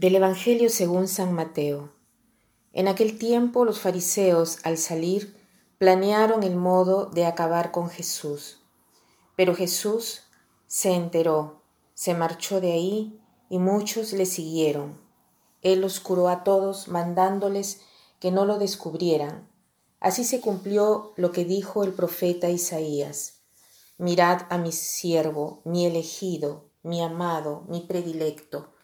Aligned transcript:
Del 0.00 0.14
Evangelio 0.14 0.70
según 0.70 1.08
San 1.08 1.32
Mateo. 1.32 1.92
En 2.72 2.86
aquel 2.86 3.18
tiempo 3.18 3.64
los 3.64 3.80
fariseos, 3.80 4.58
al 4.62 4.78
salir, 4.78 5.36
planearon 5.78 6.44
el 6.44 6.54
modo 6.54 7.06
de 7.06 7.26
acabar 7.26 7.72
con 7.72 7.90
Jesús. 7.90 8.60
Pero 9.34 9.56
Jesús 9.56 10.22
se 10.68 10.92
enteró, 10.92 11.64
se 11.94 12.14
marchó 12.14 12.60
de 12.60 12.70
ahí 12.70 13.20
y 13.50 13.58
muchos 13.58 14.12
le 14.12 14.24
siguieron. 14.24 15.00
Él 15.62 15.80
los 15.80 15.98
curó 15.98 16.28
a 16.28 16.44
todos, 16.44 16.86
mandándoles 16.86 17.80
que 18.20 18.30
no 18.30 18.44
lo 18.44 18.60
descubrieran. 18.60 19.50
Así 19.98 20.22
se 20.22 20.40
cumplió 20.40 21.12
lo 21.16 21.32
que 21.32 21.44
dijo 21.44 21.82
el 21.82 21.92
profeta 21.92 22.48
Isaías. 22.50 23.40
Mirad 23.96 24.42
a 24.48 24.58
mi 24.58 24.70
siervo, 24.70 25.60
mi 25.64 25.86
elegido, 25.86 26.70
mi 26.84 27.02
amado, 27.02 27.64
mi 27.68 27.80
predilecto 27.80 28.77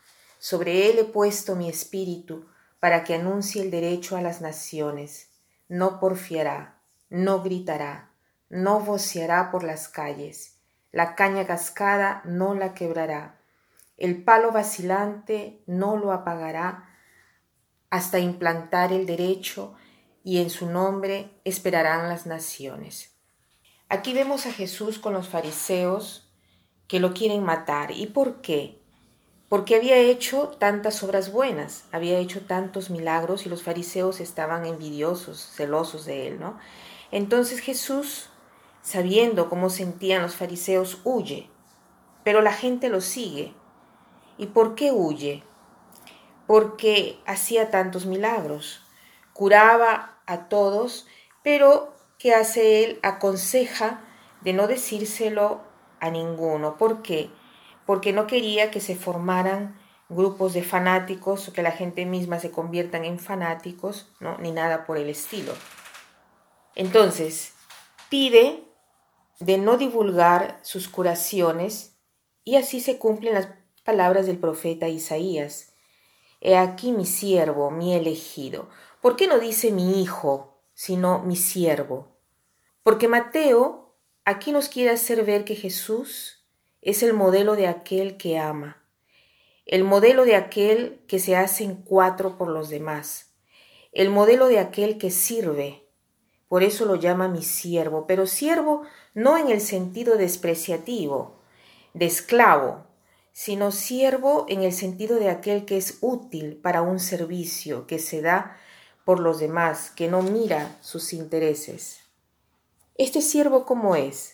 sobre 0.44 0.90
él 0.90 0.98
he 0.98 1.04
puesto 1.04 1.56
mi 1.56 1.70
espíritu 1.70 2.44
para 2.78 3.02
que 3.02 3.14
anuncie 3.14 3.62
el 3.62 3.70
derecho 3.70 4.14
a 4.14 4.20
las 4.20 4.42
naciones. 4.42 5.30
No 5.68 5.98
porfiará, 5.98 6.82
no 7.08 7.42
gritará, 7.42 8.10
no 8.50 8.80
voceará 8.80 9.50
por 9.50 9.64
las 9.64 9.88
calles. 9.88 10.58
La 10.92 11.14
caña 11.14 11.46
cascada 11.46 12.20
no 12.26 12.52
la 12.52 12.74
quebrará. 12.74 13.40
El 13.96 14.22
palo 14.22 14.52
vacilante 14.52 15.62
no 15.66 15.96
lo 15.96 16.12
apagará 16.12 16.90
hasta 17.88 18.18
implantar 18.18 18.92
el 18.92 19.06
derecho 19.06 19.74
y 20.24 20.42
en 20.42 20.50
su 20.50 20.66
nombre 20.66 21.40
esperarán 21.44 22.10
las 22.10 22.26
naciones. 22.26 23.16
Aquí 23.88 24.12
vemos 24.12 24.44
a 24.44 24.52
Jesús 24.52 24.98
con 24.98 25.14
los 25.14 25.26
fariseos 25.26 26.30
que 26.86 27.00
lo 27.00 27.14
quieren 27.14 27.42
matar. 27.44 27.92
¿Y 27.92 28.08
por 28.08 28.42
qué? 28.42 28.83
Porque 29.54 29.76
había 29.76 29.98
hecho 29.98 30.48
tantas 30.58 31.04
obras 31.04 31.30
buenas, 31.30 31.84
había 31.92 32.18
hecho 32.18 32.44
tantos 32.44 32.90
milagros 32.90 33.46
y 33.46 33.48
los 33.48 33.62
fariseos 33.62 34.18
estaban 34.18 34.66
envidiosos, 34.66 35.48
celosos 35.54 36.06
de 36.06 36.26
él, 36.26 36.40
¿no? 36.40 36.58
Entonces 37.12 37.60
Jesús, 37.60 38.30
sabiendo 38.82 39.48
cómo 39.48 39.70
sentían 39.70 40.22
los 40.22 40.34
fariseos, 40.34 40.98
huye, 41.04 41.48
pero 42.24 42.42
la 42.42 42.52
gente 42.52 42.88
lo 42.88 43.00
sigue. 43.00 43.54
¿Y 44.38 44.46
por 44.46 44.74
qué 44.74 44.90
huye? 44.90 45.44
Porque 46.48 47.20
hacía 47.24 47.70
tantos 47.70 48.06
milagros, 48.06 48.82
curaba 49.34 50.18
a 50.26 50.48
todos, 50.48 51.06
pero 51.44 51.94
¿qué 52.18 52.34
hace 52.34 52.82
él? 52.82 52.98
Aconseja 53.04 54.00
de 54.40 54.52
no 54.52 54.66
decírselo 54.66 55.60
a 56.00 56.10
ninguno. 56.10 56.76
¿Por 56.76 57.02
qué? 57.02 57.30
porque 57.30 57.43
no 58.12 58.26
quería 58.26 58.70
que 58.70 58.80
se 58.80 58.96
formaran 58.96 59.78
grupos 60.08 60.52
de 60.54 60.62
fanáticos 60.62 61.48
o 61.48 61.52
que 61.52 61.62
la 61.62 61.72
gente 61.72 62.06
misma 62.06 62.38
se 62.38 62.50
conviertan 62.50 63.04
en 63.04 63.18
fanáticos, 63.18 64.12
¿no? 64.20 64.38
ni 64.38 64.52
nada 64.52 64.86
por 64.86 64.98
el 64.98 65.08
estilo. 65.08 65.52
Entonces, 66.74 67.54
pide 68.08 68.64
de 69.40 69.58
no 69.58 69.76
divulgar 69.76 70.60
sus 70.62 70.88
curaciones 70.88 71.96
y 72.44 72.56
así 72.56 72.80
se 72.80 72.98
cumplen 72.98 73.34
las 73.34 73.48
palabras 73.84 74.26
del 74.26 74.38
profeta 74.38 74.88
Isaías. 74.88 75.72
He 76.40 76.56
aquí 76.56 76.92
mi 76.92 77.06
siervo, 77.06 77.70
mi 77.70 77.94
elegido. 77.94 78.68
¿Por 79.00 79.16
qué 79.16 79.26
no 79.26 79.38
dice 79.38 79.70
mi 79.70 80.02
hijo, 80.02 80.60
sino 80.74 81.20
mi 81.20 81.36
siervo? 81.36 82.16
Porque 82.82 83.08
Mateo 83.08 83.96
aquí 84.24 84.52
nos 84.52 84.68
quiere 84.68 84.90
hacer 84.90 85.24
ver 85.24 85.44
que 85.44 85.54
Jesús 85.54 86.33
es 86.84 87.02
el 87.02 87.14
modelo 87.14 87.56
de 87.56 87.66
aquel 87.66 88.18
que 88.18 88.38
ama, 88.38 88.82
el 89.64 89.84
modelo 89.84 90.26
de 90.26 90.36
aquel 90.36 91.02
que 91.08 91.18
se 91.18 91.34
hace 91.34 91.64
en 91.64 91.76
cuatro 91.76 92.36
por 92.36 92.48
los 92.48 92.68
demás, 92.68 93.32
el 93.92 94.10
modelo 94.10 94.48
de 94.48 94.58
aquel 94.58 94.98
que 94.98 95.10
sirve. 95.10 95.88
Por 96.46 96.62
eso 96.62 96.84
lo 96.84 96.96
llama 96.96 97.26
mi 97.26 97.42
siervo, 97.42 98.06
pero 98.06 98.26
siervo 98.26 98.82
no 99.14 99.38
en 99.38 99.48
el 99.48 99.62
sentido 99.62 100.18
despreciativo, 100.18 101.40
de 101.94 102.04
esclavo, 102.04 102.84
sino 103.32 103.72
siervo 103.72 104.44
en 104.48 104.62
el 104.62 104.72
sentido 104.72 105.18
de 105.18 105.30
aquel 105.30 105.64
que 105.64 105.78
es 105.78 105.98
útil 106.02 106.56
para 106.56 106.82
un 106.82 107.00
servicio, 107.00 107.86
que 107.86 107.98
se 107.98 108.20
da 108.20 108.58
por 109.06 109.20
los 109.20 109.38
demás, 109.38 109.90
que 109.90 110.08
no 110.08 110.20
mira 110.22 110.76
sus 110.82 111.14
intereses. 111.14 112.00
¿Este 112.96 113.22
siervo 113.22 113.64
cómo 113.64 113.96
es? 113.96 114.33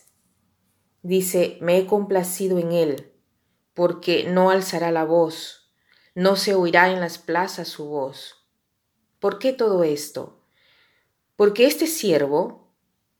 Dice, 1.03 1.57
me 1.61 1.77
he 1.77 1.85
complacido 1.85 2.59
en 2.59 2.71
él, 2.71 3.11
porque 3.73 4.25
no 4.25 4.51
alzará 4.51 4.91
la 4.91 5.03
voz, 5.03 5.71
no 6.13 6.35
se 6.35 6.53
oirá 6.53 6.91
en 6.91 6.99
las 6.99 7.17
plazas 7.17 7.67
su 7.67 7.85
voz. 7.85 8.35
¿Por 9.19 9.39
qué 9.39 9.53
todo 9.53 9.83
esto? 9.83 10.43
Porque 11.35 11.65
este 11.65 11.87
siervo 11.87 12.73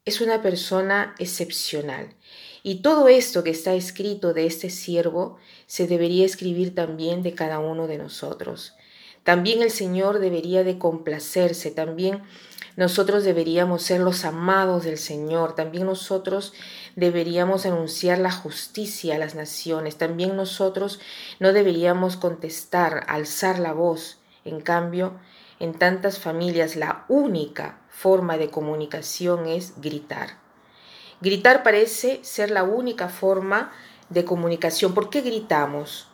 es 0.06 0.22
una 0.22 0.42
persona 0.42 1.16
excepcional. 1.20 2.16
Y 2.64 2.82
todo 2.82 3.08
esto 3.08 3.44
que 3.44 3.50
está 3.50 3.74
escrito 3.74 4.34
de 4.34 4.46
este 4.46 4.70
siervo 4.70 5.38
se 5.66 5.88
debería 5.88 6.26
escribir 6.26 6.76
también 6.76 7.24
de 7.24 7.34
cada 7.34 7.60
uno 7.60 7.88
de 7.88 7.98
nosotros. 7.98 8.76
También 9.24 9.62
el 9.62 9.72
Señor 9.72 10.20
debería 10.20 10.64
de 10.64 10.78
complacerse, 10.78 11.72
también 11.72 12.24
nosotros 12.78 13.24
deberíamos 13.24 13.84
ser 13.84 14.00
los 14.00 14.26
amados 14.26 14.84
del 14.84 14.98
Señor, 14.98 15.56
también 15.56 15.86
nosotros 15.86 16.54
deberíamos 16.96 17.66
anunciar 17.66 18.18
la 18.20 18.32
justicia 18.32 19.16
a 19.16 19.20
las 19.20 19.36
naciones, 19.36 19.98
también 19.98 20.36
nosotros 20.36 21.00
no 21.40 21.54
deberíamos 21.54 22.18
contestar, 22.18 23.06
alzar 23.08 23.60
la 23.60 23.74
voz. 23.74 24.20
En 24.44 24.62
cambio, 24.62 25.14
en 25.60 25.74
tantas 25.74 26.18
familias 26.18 26.76
la 26.76 27.06
única 27.08 27.78
forma 27.90 28.38
de 28.38 28.50
comunicación 28.50 29.48
es 29.48 29.74
gritar. 29.80 30.40
Gritar 31.22 31.62
parece 31.62 32.20
ser 32.24 32.50
la 32.50 32.64
única 32.64 33.10
forma 33.10 33.72
de 34.10 34.26
comunicación. 34.26 34.96
¿Por 34.96 35.12
qué 35.12 35.22
gritamos? 35.22 36.08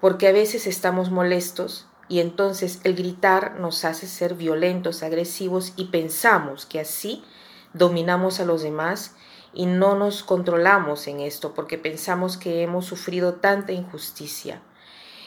Porque 0.00 0.28
a 0.28 0.32
veces 0.32 0.68
estamos 0.68 1.10
molestos, 1.10 1.88
y 2.08 2.20
entonces 2.20 2.80
el 2.84 2.94
gritar 2.94 3.58
nos 3.58 3.84
hace 3.84 4.06
ser 4.06 4.34
violentos, 4.34 5.02
agresivos 5.02 5.72
y 5.76 5.86
pensamos 5.86 6.66
que 6.66 6.80
así 6.80 7.24
dominamos 7.72 8.40
a 8.40 8.44
los 8.44 8.62
demás 8.62 9.16
y 9.52 9.66
no 9.66 9.94
nos 9.94 10.22
controlamos 10.22 11.06
en 11.06 11.20
esto 11.20 11.54
porque 11.54 11.78
pensamos 11.78 12.36
que 12.36 12.62
hemos 12.62 12.86
sufrido 12.86 13.34
tanta 13.34 13.72
injusticia. 13.72 14.62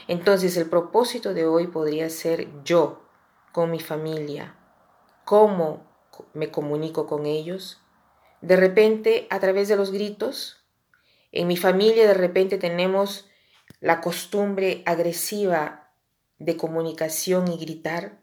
Entonces 0.08 0.56
el 0.58 0.70
propósito 0.70 1.34
de 1.34 1.46
hoy 1.46 1.68
podría 1.68 2.10
ser 2.10 2.48
yo 2.64 3.02
con 3.52 3.72
mi 3.72 3.80
familia, 3.80 4.56
cómo 5.26 5.88
me 6.34 6.52
comunico 6.52 7.08
con 7.08 7.26
ellos. 7.26 7.82
De 8.42 8.56
repente, 8.56 9.28
a 9.30 9.40
través 9.40 9.68
de 9.68 9.76
los 9.76 9.92
gritos, 9.92 10.64
en 11.32 11.48
mi 11.48 11.58
familia 11.58 12.08
de 12.08 12.14
repente 12.14 12.58
tenemos 12.58 13.30
la 13.80 14.00
costumbre 14.00 14.84
agresiva 14.86 15.87
de 16.40 16.58
comunicación 16.58 17.52
y 17.52 17.58
gritar. 17.58 18.20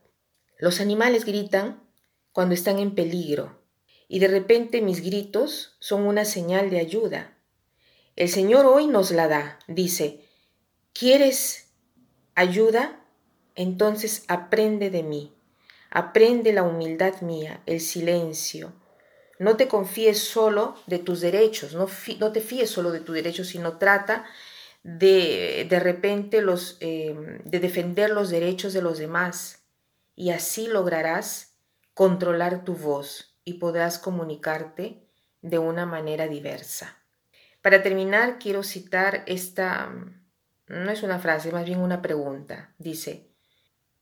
Los 0.59 0.81
animales 0.81 1.25
gritan 1.25 1.83
cuando 2.33 2.55
están 2.55 2.79
en 2.79 2.95
peligro 2.95 3.65
y 4.09 4.19
de 4.19 4.29
repente 4.29 4.83
mis 4.83 5.03
gritos 5.03 5.77
son 5.81 6.07
una 6.07 6.25
señal 6.25 6.71
de 6.71 6.79
ayuda. 6.79 7.37
El 8.17 8.29
Señor 8.29 8.67
hoy 8.67 8.87
nos 8.87 9.11
la 9.11 9.29
da. 9.29 9.59
Dice, 9.67 10.25
¿quieres 10.93 11.73
ayuda? 12.35 13.05
Entonces 13.55 14.25
aprende 14.29 14.91
de 14.91 15.03
mí. 15.03 15.35
Aprende 15.91 16.53
la 16.53 16.63
humildad 16.63 17.21
mía, 17.23 17.63
el 17.67 17.81
silencio. 17.81 18.73
No 19.39 19.57
te 19.57 19.69
confíes 19.69 20.21
solo 20.21 20.77
de 20.87 20.99
tus 20.99 21.21
derechos, 21.21 21.75
no, 21.75 21.89
no 22.21 22.33
te 22.33 22.41
fíes 22.41 22.71
solo 22.71 22.93
de 22.93 23.01
tus 23.01 23.15
derechos, 23.15 23.49
sino 23.49 23.79
trata 23.79 24.25
de 24.85 25.67
de 25.69 25.81
repente 25.81 26.43
los, 26.43 26.77
em, 26.81 27.39
de 27.45 27.59
defender 27.59 28.11
los 28.11 28.31
derechos 28.31 28.73
de 28.73 28.83
los 28.83 28.99
demás 28.99 29.65
y 30.15 30.31
así 30.31 30.69
lograrás 30.69 31.57
controlar 31.95 32.65
tu 32.65 32.75
voz 32.75 33.37
y 33.45 33.55
podrás 33.55 33.99
comunicarte 33.99 35.09
de 35.43 35.59
una 35.59 35.87
manera 35.87 36.29
diversa. 36.29 36.99
Para 37.63 37.83
terminar, 37.83 38.39
quiero 38.39 38.63
citar 38.63 39.25
esta, 39.27 39.91
no 40.67 40.91
es 40.91 41.03
una 41.03 41.19
frase, 41.19 41.51
más 41.51 41.65
bien 41.65 41.81
una 41.81 42.03
pregunta. 42.03 42.75
Dice, 42.79 43.31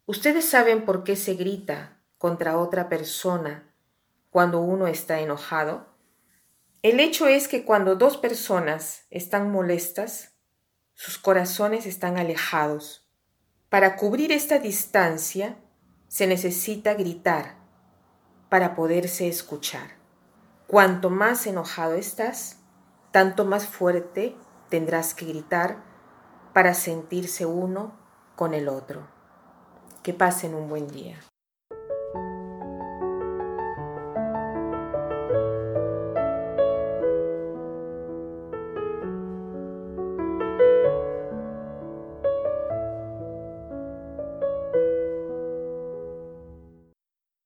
¿ustedes 0.04 0.44
saben 0.48 0.84
por 0.84 1.04
qué 1.04 1.16
se 1.16 1.34
grita 1.34 2.00
contra 2.18 2.58
otra 2.58 2.88
persona 2.88 3.72
cuando 4.30 4.60
uno 4.60 4.88
está 4.88 5.20
enojado? 5.20 5.86
El 6.82 6.98
hecho 6.98 7.28
es 7.28 7.46
que 7.46 7.64
cuando 7.64 7.94
dos 7.94 8.16
personas 8.16 9.06
están 9.10 9.52
molestas, 9.52 10.31
sus 11.02 11.18
corazones 11.18 11.84
están 11.84 12.16
alejados. 12.16 13.04
Para 13.68 13.96
cubrir 13.96 14.30
esta 14.30 14.60
distancia 14.60 15.58
se 16.06 16.28
necesita 16.28 16.94
gritar 16.94 17.56
para 18.48 18.76
poderse 18.76 19.26
escuchar. 19.26 19.96
Cuanto 20.68 21.10
más 21.10 21.44
enojado 21.48 21.94
estás, 21.94 22.60
tanto 23.10 23.44
más 23.44 23.66
fuerte 23.66 24.36
tendrás 24.68 25.12
que 25.12 25.26
gritar 25.26 25.82
para 26.52 26.72
sentirse 26.72 27.46
uno 27.46 27.98
con 28.36 28.54
el 28.54 28.68
otro. 28.68 29.08
Que 30.04 30.14
pasen 30.14 30.54
un 30.54 30.68
buen 30.68 30.86
día. 30.86 31.18